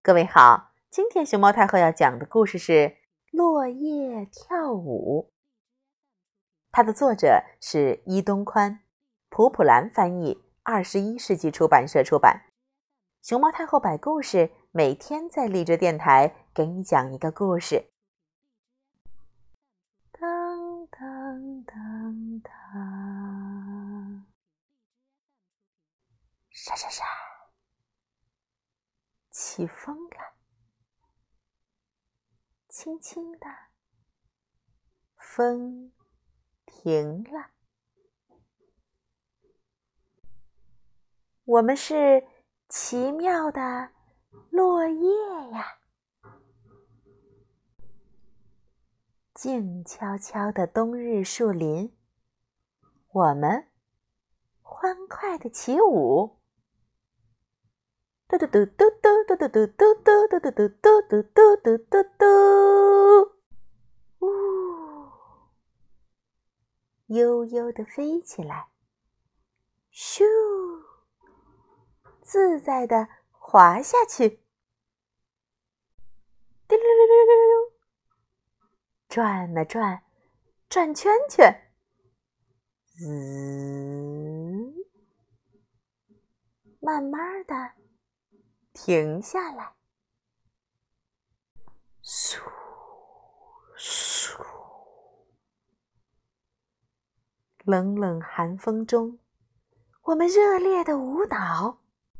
[0.00, 2.72] 各位好，今天熊猫太后要讲的故事是
[3.32, 5.30] 《落叶跳舞》，
[6.70, 8.80] 它的作者是伊东宽，
[9.28, 12.44] 普普兰翻译，二十一世纪出版社出版。
[13.20, 17.90] 熊猫太后摆故事，每天在励志电台给你讲一个故事。
[20.12, 24.26] 当当当当，
[26.50, 27.04] 沙沙沙。
[29.40, 30.34] 起风了，
[32.68, 33.46] 轻轻的，
[35.16, 35.92] 风
[36.66, 37.52] 停了。
[41.44, 42.26] 我们是
[42.68, 43.92] 奇妙的
[44.50, 45.78] 落叶呀，
[49.34, 51.96] 静悄悄的冬日树林，
[53.12, 53.70] 我们
[54.62, 56.37] 欢快的起舞。
[58.30, 60.68] 嘟嘟嘟嘟嘟嘟嘟嘟嘟嘟嘟嘟嘟
[61.00, 62.26] 嘟嘟嘟嘟嘟，
[64.18, 64.26] 呜，
[67.06, 68.68] 悠悠的飞起来，
[69.90, 70.26] 咻，
[72.20, 74.28] 自在的滑下去，
[76.68, 77.72] 滴溜溜溜溜溜，
[79.08, 80.02] 转了转，
[80.68, 81.72] 转圈圈，
[82.92, 83.06] 滋，
[86.78, 87.72] 慢慢的。
[88.72, 89.74] 停下来，
[92.04, 92.38] 嗖
[93.76, 94.40] 嗖，
[97.64, 99.18] 冷冷寒风中，
[100.02, 101.78] 我们热烈的舞蹈，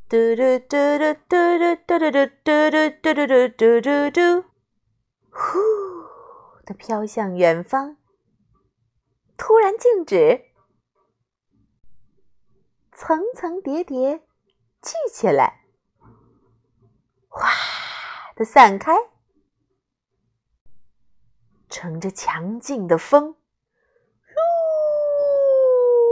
[0.08, 4.44] 嘟嘟嘟嘟嘟嘟嘟嘟嘟嘟嘟嘟嘟嘟嘟，
[5.30, 5.58] 呼
[6.66, 7.96] 的飘向远方，
[9.36, 10.46] 突然静止，
[12.92, 14.18] 层层叠叠
[14.82, 15.67] 聚起来。
[18.38, 18.92] 的散开，
[21.68, 23.34] 乘着强劲的风，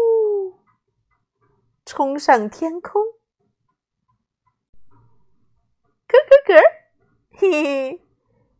[0.01, 0.59] 呜，
[1.85, 3.01] 冲上天空，
[6.09, 6.61] 咯咯咯，
[7.31, 8.05] 嘿嘿，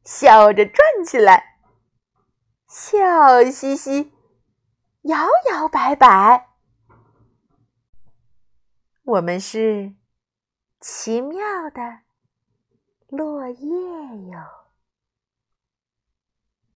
[0.05, 1.59] 笑着转起来，
[2.69, 4.13] 笑嘻嘻，
[5.03, 6.51] 摇摇摆摆，
[9.03, 9.97] 我们是
[10.79, 12.06] 奇妙的。
[13.09, 13.69] 落叶
[14.31, 14.66] 哟。